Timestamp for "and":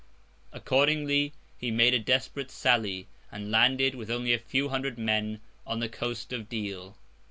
3.31-3.51